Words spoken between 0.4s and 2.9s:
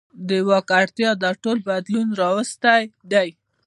واک اړتیا دا ټول بدلون راوستی